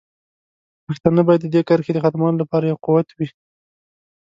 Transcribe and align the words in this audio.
پښتانه 0.85 1.21
باید 1.27 1.41
د 1.43 1.47
دې 1.53 1.61
کرښې 1.67 1.91
د 1.93 1.97
ختمولو 2.03 2.41
لپاره 2.43 2.65
یو 2.65 2.77
قوت 2.85 3.07
وي. 3.17 3.27